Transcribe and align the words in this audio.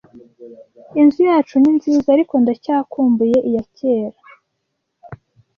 Inzu 1.01 1.19
yacu 1.29 1.55
ni 1.59 1.71
nziza, 1.77 2.07
ariko 2.15 2.33
ndacyakumbuye 2.43 3.37
iyakera. 3.49 4.19